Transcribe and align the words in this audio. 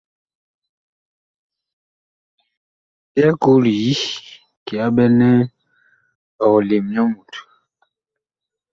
Mi 3.07 3.09
byɛɛ 3.11 3.31
koo 3.41 3.57
li 3.65 3.73
yi 3.83 3.93
kiyaɓɛnɛ 4.65 5.29
ɔg 6.45 6.55
lem 6.67 6.85
nyɔ 6.93 7.03
Mut. 7.11 7.31